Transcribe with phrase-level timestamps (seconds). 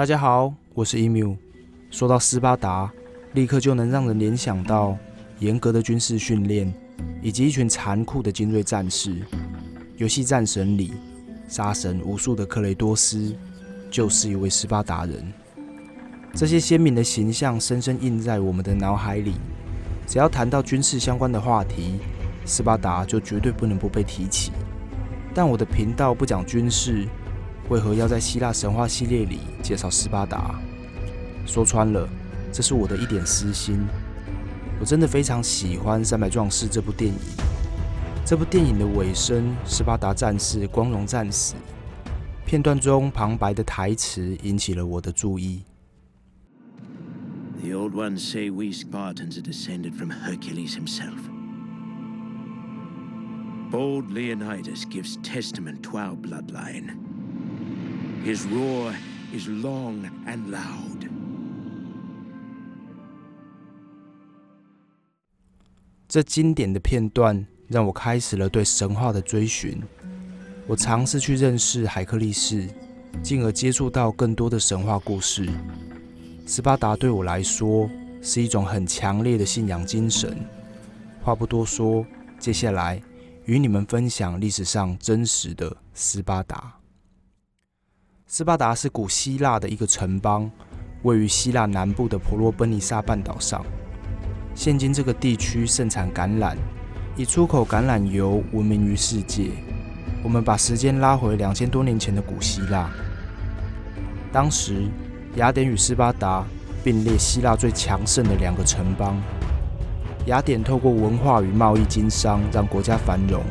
[0.00, 1.36] 大家好，我是 emu。
[1.90, 2.90] 说到斯巴达，
[3.34, 4.96] 立刻就能让人联想到
[5.40, 6.72] 严格的军事训练，
[7.20, 9.14] 以及一群残酷的精锐战士。
[9.98, 10.94] 游戏《战神》里
[11.48, 13.36] 杀神无数的克雷多斯，
[13.90, 15.30] 就是一位斯巴达人。
[16.32, 19.34] 这些鲜明的形象深深印在我们的脑海里。
[20.06, 22.00] 只要谈到军事相关的话题，
[22.46, 24.50] 斯巴达就绝对不能不被提起。
[25.34, 27.06] 但我的频道不讲军事，
[27.70, 30.60] 为何要在希腊神话系列里介绍斯巴达？
[31.46, 32.08] 说穿了，
[32.52, 33.86] 这是我的一点私心。
[34.80, 37.18] 我真的非常喜欢《三百壮士》这部电影。
[38.26, 41.54] 这部电影的尾声，斯巴达战士光荣战死，
[42.44, 45.62] 片段中旁白的台词引起了我的注意。
[47.62, 51.20] The old ones say we Spartans are descended from Hercules himself.
[53.70, 56.96] Bold Leonidas gives testament to our bloodline.
[58.22, 58.92] His roar
[59.32, 61.08] is long and loud.
[66.06, 69.80] 这经典的片段让我开始了对神话的追寻。
[70.66, 72.68] 我尝试去认识海克力士，
[73.22, 75.48] 进而接触到更多的神话故事。
[76.46, 77.88] 斯巴达对我来说
[78.20, 80.36] 是一种很强烈的信仰精神。
[81.22, 82.04] 话不多说，
[82.38, 83.00] 接下来
[83.46, 86.79] 与你们分享历史上真实的斯巴达。
[88.32, 90.48] 斯巴达是古希腊的一个城邦，
[91.02, 93.60] 位于希腊南部的婆罗奔尼撒半岛上。
[94.54, 96.54] 现今这个地区盛产橄榄，
[97.16, 99.50] 以出口橄榄油闻名于世界。
[100.22, 102.88] 我们把时间拉回两千多年前的古希腊，
[104.32, 104.86] 当时。
[105.36, 106.44] 雅典与斯巴达
[106.84, 109.20] 并列希腊最强盛的两个城邦。
[110.26, 113.42] 雅典透过文化与贸易经商让国家繁荣，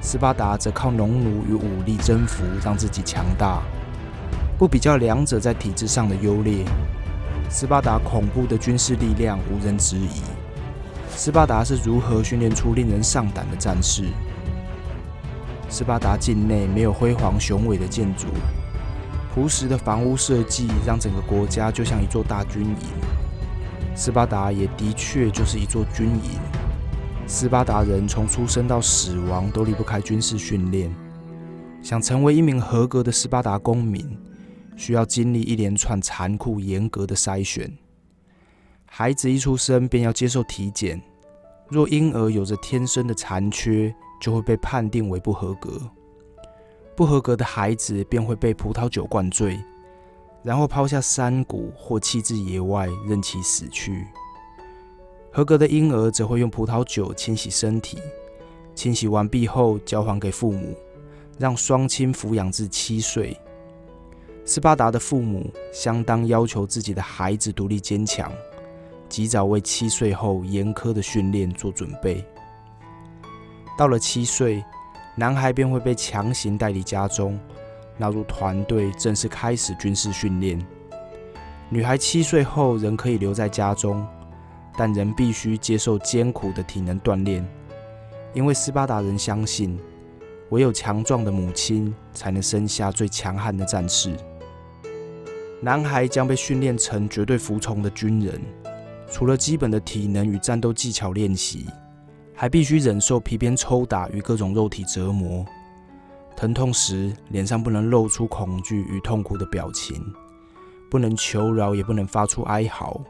[0.00, 3.62] 斯巴达则靠农奴与武力征服让自己强大。
[4.58, 6.64] 不比较两者在体制上的优劣，
[7.50, 10.22] 斯巴达恐怖的军事力量无人质疑。
[11.10, 14.04] 斯巴达是如何训练出令人上胆的战士？
[15.68, 18.28] 斯巴达境内没有辉煌雄伟的建筑。
[19.34, 22.76] 朴实的房屋设计让整个国家就像一座大军营。
[23.94, 26.30] 斯巴达也的确就是一座军营。
[27.26, 30.90] 斯巴达人从出生到死亡都离不开军事训练。
[31.82, 34.18] 想成为一名合格的斯巴达公民，
[34.76, 37.76] 需要经历一连串残酷严格的筛选。
[38.84, 41.02] 孩子一出生便要接受体检，
[41.68, 45.80] 若婴儿有着天生的残缺，就会被判定为不合格。
[46.94, 49.60] 不合格的孩子便会被葡萄酒灌醉，
[50.42, 54.06] 然后抛下山谷或弃置野外，任其死去。
[55.30, 57.98] 合格的婴儿则会用葡萄酒清洗身体，
[58.74, 60.74] 清洗完毕后交还给父母，
[61.38, 63.38] 让双亲抚养至七岁。
[64.46, 68.32] 斯巴达的父母相当要求自己的孩子独立坚强，
[69.10, 72.24] 及早为七岁后严苛的训练做准备。
[73.76, 74.64] 到了七岁。
[75.18, 77.40] 男孩便会被强行带离家中，
[77.96, 80.62] 纳入团队，正式开始军事训练。
[81.70, 84.06] 女孩七岁后仍可以留在家中，
[84.76, 87.42] 但仍必须接受艰苦的体能锻炼，
[88.34, 89.80] 因为斯巴达人相信，
[90.50, 94.14] 唯有强壮的母亲才能生下最强悍的战士。
[95.60, 98.40] 男孩将被训练成绝对服从的军人，
[99.10, 101.66] 除了基本的体能与战斗技巧练习。
[102.38, 105.42] 还必须忍受皮鞭抽打与各种肉体折磨，
[106.36, 110.04] 疼痛时脸上不能露出恐惧与痛苦的表情，
[110.90, 113.00] 不能求饶，也不能发出哀嚎。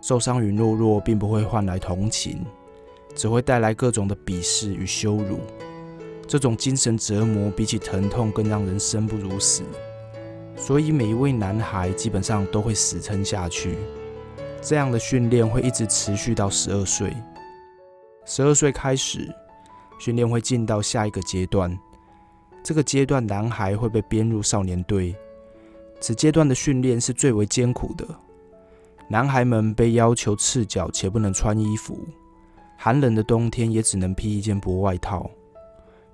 [0.00, 2.46] 受伤与懦弱并不会换来同情，
[3.16, 5.40] 只会带来各种的鄙视与羞辱。
[6.28, 9.64] 这种精神折磨比起疼痛更让人生不如死，
[10.62, 13.76] 所以每一位男孩基本上都会死撑下去。
[14.60, 17.12] 这样的训练会一直持续到十二岁。
[18.24, 19.28] 十二岁开始，
[19.98, 21.76] 训练会进到下一个阶段。
[22.62, 25.16] 这个阶段，男孩会被编入少年队。
[26.00, 28.06] 此阶段的训练是最为艰苦的。
[29.08, 31.98] 男孩们被要求赤脚且不能穿衣服，
[32.78, 35.28] 寒冷的冬天也只能披一件薄外套。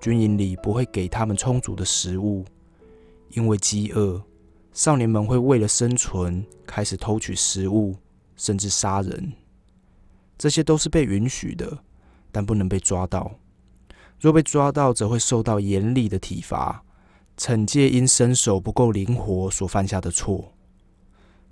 [0.00, 2.44] 军营里不会给他们充足的食物，
[3.30, 4.20] 因为饥饿，
[4.72, 7.96] 少年们会为了生存开始偷取食物，
[8.36, 9.32] 甚至杀人。
[10.36, 11.78] 这些都是被允许的。
[12.34, 13.30] 但不能被抓到。
[14.18, 16.82] 若被抓到，则会受到严厉的体罚，
[17.36, 20.54] 惩戒因身手不够灵活所犯下的错。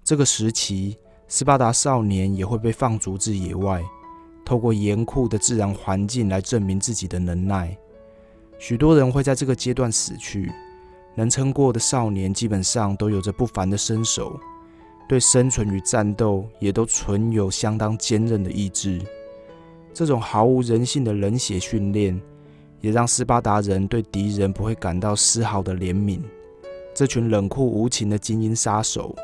[0.03, 0.97] 这个时期，
[1.29, 3.85] 斯巴达少年也会被放逐至野外，
[4.43, 7.77] 透过严酷的自然环境来证明自己的能耐。
[8.59, 10.51] 许多人会在这个阶段死去，
[11.21, 14.41] 能撑过的少年基本上都有着不凡的身手，
[15.07, 18.99] 对生存与战斗也都存有相当坚韧的意志。
[19.93, 22.19] 这种毫无人性的冷血训练，
[22.81, 26.23] 也让斯巴达人对敌人不会感到丝毫的怜悯。
[26.95, 29.15] 这群冷酷无情的精英杀手，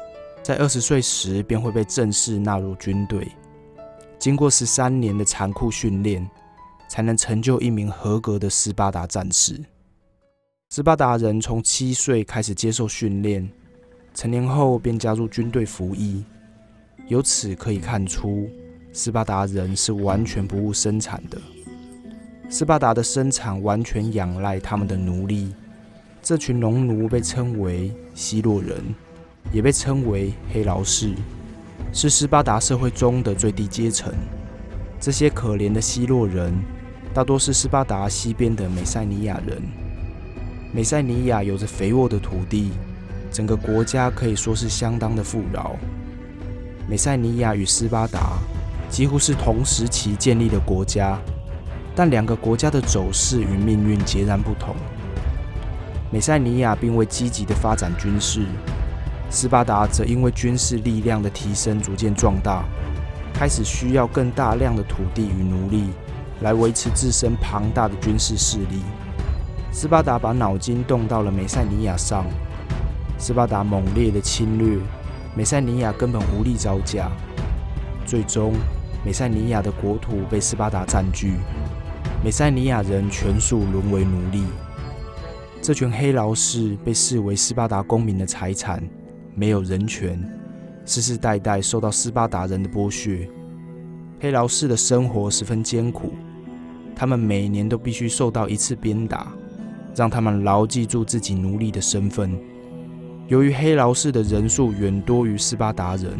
[0.42, 3.26] 在二十岁时便会被正式纳入军队。
[4.19, 6.28] 经过十三年的残酷训练，
[6.90, 9.58] 才能成就一名合格的斯巴达战士。
[10.76, 13.49] 斯巴达人从七岁开始接受训练，
[14.12, 16.23] 成年后便加入军队服役。
[17.08, 18.46] 由此可以看出，
[18.93, 21.38] 斯巴达人是完全不务生产的。
[22.50, 25.55] 斯巴达的生产完全仰赖他们的奴隶。
[26.20, 28.76] 这群农奴被称为希洛人，
[29.55, 31.14] 也被称为黑劳士，
[31.90, 34.12] 是斯巴达社会中的最低阶层。
[35.00, 36.55] 这些可怜的希洛人，
[37.14, 39.85] 大多是斯巴达西边的美塞尼亚人。
[40.72, 42.72] 美塞尼亚有着肥沃的土地，
[43.30, 45.74] 整个国家可以说是相当的富饶。
[46.88, 48.38] 美塞尼亚与斯巴达
[48.90, 51.18] 几乎是同时期建立的国家，
[51.94, 54.74] 但两个国家的走势与命运截然不同。
[56.10, 58.44] 美塞尼亚并未积极的发展军事，
[59.30, 62.64] 斯巴达则因为军事力量的提升逐渐壮大，
[63.32, 65.88] 开始需要更大量的土地与奴隶
[66.42, 68.82] 来维持自身庞大的军事势力。
[69.76, 72.25] 斯巴达把脑筋动到了美塞尼亚上，
[73.19, 74.78] 斯巴达猛烈的侵略，
[75.37, 77.12] 美塞尼亚根本无力招架。
[78.06, 78.55] 最终，
[79.05, 81.34] 美塞尼亚的国土被斯巴达占据，
[82.25, 84.44] 美塞尼亚人全数沦为奴隶。
[85.61, 88.82] 这群黑劳士被视为斯巴达公民的财产，
[89.34, 90.19] 没有人权，
[90.87, 93.28] 世世代代受到斯巴达人的剥削。
[94.20, 96.14] 黑劳士的生活十分艰苦，
[96.94, 99.31] 他们每年都必须受到一次鞭打。
[99.96, 102.38] 让他们牢记住自己奴隶的身份。
[103.28, 106.12] 由于黑劳士的人数远多于斯巴达人，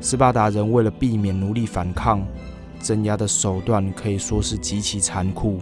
[0.00, 2.26] 斯巴达人为了避免奴隶反抗，
[2.82, 5.60] 镇压的手段可以说是极其残酷。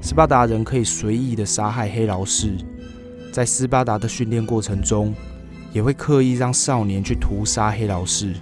[0.00, 2.56] 斯巴达人可以随意的杀害黑劳士，
[3.30, 5.14] 在斯巴达的训练过程中，
[5.74, 8.34] 也会刻意让少年去屠杀黑劳士。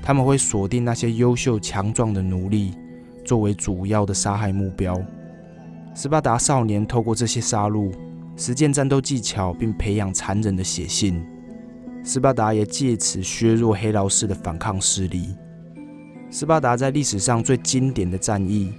[0.00, 2.72] 他们会锁定那些优秀强壮的奴隶，
[3.24, 4.96] 作为主要的杀害目标。
[6.00, 7.92] 斯巴达少年透过这些杀戮，
[8.36, 11.26] 实践战斗技巧，并培养残忍的血性。
[12.04, 15.34] 斯巴达也借此削弱黑劳士的反抗势力。
[16.30, 18.72] 斯巴达在历史上最经典的战役，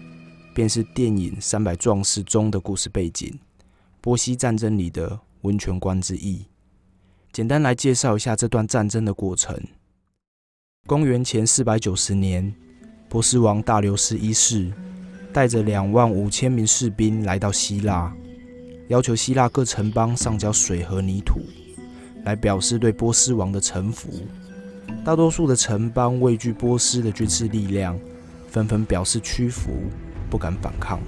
[0.56, 3.38] 便是电影《三百壮士》中的故事背景——
[4.00, 6.46] 波西战争里的温泉关之役。
[7.34, 9.62] 简单来介绍一下这段战争的过程：
[10.88, 12.56] 公元前四百九十年，
[13.10, 14.72] 波斯王大流士一世。
[15.32, 18.14] 带着两万五千名士兵来到希腊，
[18.88, 21.42] 要求希腊各城邦上交水和泥土，
[22.26, 24.10] 来表示对波斯王的臣服。
[25.06, 27.98] 大多数的城邦畏惧波斯的军事力量，
[28.50, 29.72] 纷纷表示屈服，
[30.30, 31.00] 不敢反抗。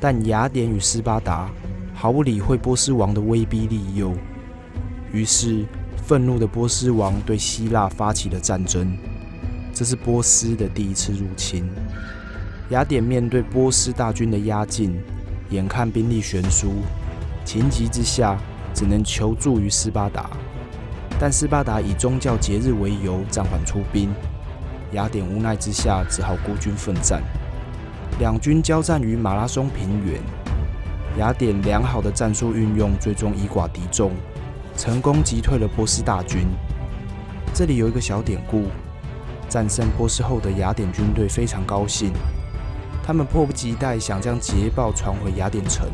[0.00, 1.48] 但雅典与斯巴达
[1.94, 4.12] 毫不理会波斯王的威逼利诱，
[5.12, 5.64] 于是
[6.04, 8.98] 愤怒的波斯王对希腊发起了战争。
[9.72, 11.68] 这是波斯的第一次入侵。
[12.70, 15.00] 雅典面对波斯大军的压境，
[15.50, 16.82] 眼看兵力悬殊，
[17.44, 18.36] 情急之下
[18.74, 20.28] 只能求助于斯巴达。
[21.16, 24.12] 但斯巴达以宗教节日为由暂缓出兵，
[24.90, 27.22] 雅典无奈之下只好孤军奋战。
[28.18, 30.20] 两军交战于马拉松平原，
[31.20, 34.10] 雅典良好的战术运用最终以寡敌众，
[34.76, 36.48] 成功击退了波斯大军。
[37.54, 38.64] 这里有一个小典故：
[39.48, 42.10] 战胜波斯后的雅典军队非常高兴。
[43.06, 45.86] 他们迫不及待想将捷报传回雅典城。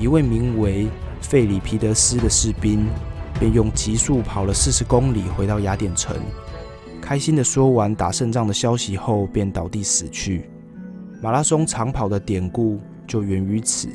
[0.00, 0.88] 一位名为
[1.20, 2.86] 费里皮德斯的士兵
[3.38, 6.16] 便用急速跑了四十公里回到雅典城，
[6.98, 10.48] 开心地说完打胜仗的消息后，便倒地死去。
[11.20, 13.90] 马拉松长跑的典故就源于此。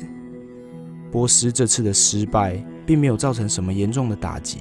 [1.10, 4.58] 波斯这次的失败并没有造成什么严重的打击。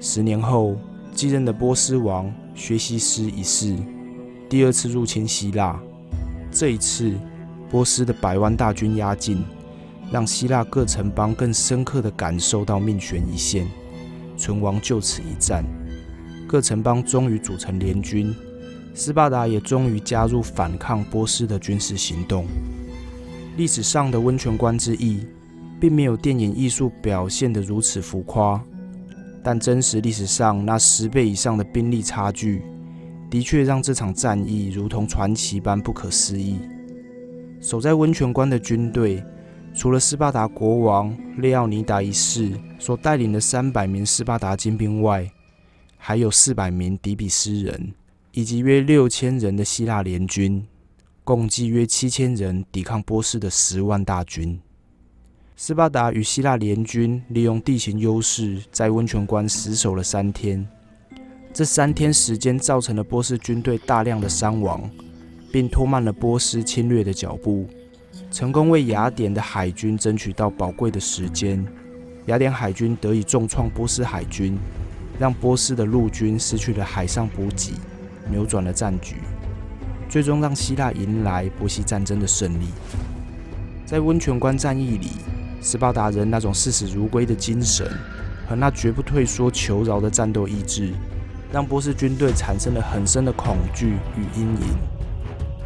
[0.00, 0.76] 十年后，
[1.12, 3.76] 继任的波斯王薛西斯一世
[4.48, 5.78] 第二次入侵希腊。
[6.54, 7.12] 这一次，
[7.68, 9.44] 波斯的百万大军压境，
[10.12, 13.66] 让希腊各城邦更深刻地感受到命悬一线，
[14.36, 15.64] 存亡就此一战。
[16.46, 18.32] 各城邦终于组成联军，
[18.94, 22.46] 斯巴达也终于加入反抗波斯的军事行动。
[23.56, 25.26] 历史上的温泉关之役，
[25.80, 28.62] 并没有电影艺术表现得如此浮夸，
[29.42, 32.62] 但真实历史上那十倍以上的兵力差距。
[33.34, 36.56] 的确让这场战役如同传奇般不可思议。
[37.60, 39.24] 守在温泉关的军队，
[39.74, 45.28] 除了斯巴达国王列奥尼达一世所带领的三百名斯巴达精兵外，
[45.96, 47.92] 还有四百名底比斯人，
[48.30, 50.64] 以及约六千人的希腊联军，
[51.24, 54.60] 共计约七千人抵抗波斯的十万大军。
[55.56, 60.64] 斯巴达与希腊联军利用地形优势，在温泉关死守了三天。
[61.54, 64.90] 这三天时间造成了波斯军队大量的伤亡，
[65.52, 67.68] 并拖慢了波斯侵略的脚步。
[68.28, 71.64] 成功为雅典的海军争取到宝贵的时间，
[72.26, 74.58] 雅典海军得以重创波斯海军，
[75.16, 77.74] 让波斯的陆军失去了海上补给，
[78.28, 79.18] 扭转了战局，
[80.08, 82.66] 最终让希腊迎来波西战争的胜利。
[83.86, 85.10] 在温泉关战役里，
[85.60, 87.88] 斯巴达人那种视死如归的精神
[88.48, 90.92] 和那绝不退缩求饶的战斗意志，
[91.54, 94.76] 让波斯军队产生了很深的恐惧与阴影。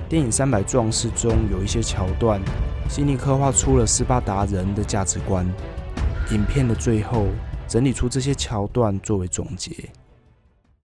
[0.06, 2.42] 电影《三百壮士》中有一些桥段，
[2.90, 5.50] 细腻刻画出了斯巴达人的价值观。
[6.30, 7.28] 影片的最后，
[7.66, 9.72] 整理出这些桥段作为总结：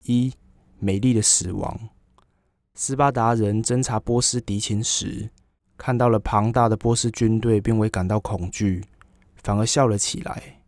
[0.04, 0.35] 一、
[0.78, 1.80] 美丽的死亡。
[2.75, 5.30] 斯巴达人侦察波斯敌情时，
[5.78, 8.85] 看到了庞大的波斯军队，并未感到恐惧，
[9.42, 10.59] 反而笑了起来。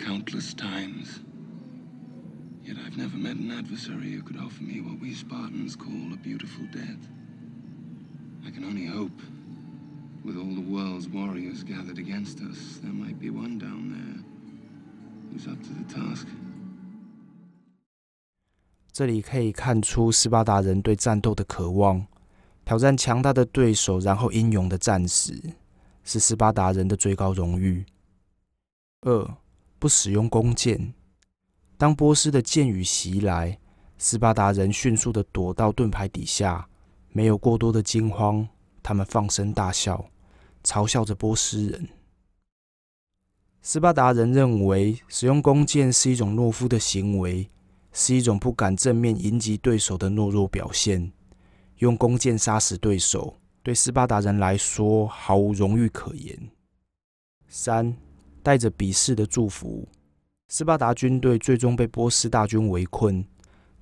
[0.00, 1.20] Countless times.
[2.64, 6.16] Yet I've never met an adversary who could offer me what we Spartans call a
[6.16, 7.02] beautiful death.
[8.46, 9.20] I can only hope,
[10.24, 14.24] with all the world's warriors gathered against us, there might be one down there
[15.30, 16.26] who's up to the task.
[18.92, 22.06] 这里可以看出斯巴达人对战斗的渴望，
[22.64, 25.40] 挑战强大的对手，然后英勇的战死，
[26.04, 27.84] 是斯巴达人的最高荣誉。
[29.02, 29.36] 二，
[29.80, 30.94] 不使用弓箭。
[31.76, 33.58] 当波斯的箭雨袭来，
[33.96, 36.68] 斯巴达人迅速的躲到盾牌底下，
[37.08, 38.46] 没有过多的惊慌，
[38.82, 40.10] 他们放声大笑，
[40.62, 41.88] 嘲笑着波斯人。
[43.62, 47.50] 斯巴达人认为使用弓箭是一种懦夫的行为，
[47.92, 51.10] 是一种不敢正面迎击对手的懦弱表现。
[51.78, 56.50] 用弓箭杀死对手，对斯巴达人来说毫无荣誉可言。
[57.48, 57.96] 三，
[58.42, 59.88] 带着鄙视的祝福。
[60.48, 63.24] 斯巴达军队最终被波斯大军围困。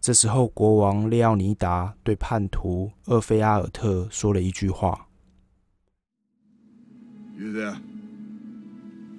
[0.00, 5.08] 这时候，国王列奥尼达对叛徒厄菲阿尔特说了一句话
[7.36, 7.76] ：“You there,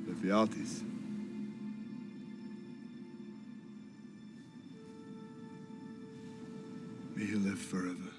[0.07, 0.83] Ephialtes?
[7.17, 8.11] May you live forever.”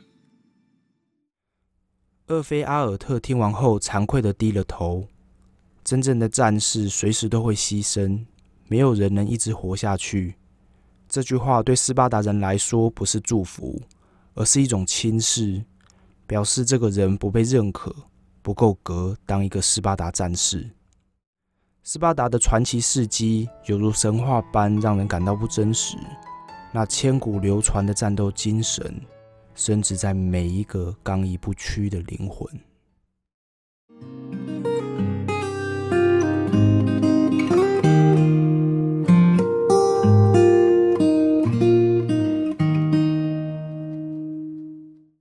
[2.26, 5.08] 厄菲阿尔特听完后，惭愧的低了头。
[5.90, 8.24] 真正的战士随时都会牺牲。
[8.68, 10.36] 没有人能一直活下去。
[11.08, 13.82] 这句话对斯巴达人来说不是祝福，
[14.34, 15.64] 而是一种轻视，
[16.28, 17.92] 表示这个人不被认可，
[18.40, 20.70] 不够格当一个斯巴达战士。
[21.82, 25.96] 斯巴达的传奇事迹犹如神话般让人感到不真实。
[26.72, 28.94] 那千古流传的战斗精神，
[29.56, 32.48] 深植在每一个刚毅不屈的灵魂。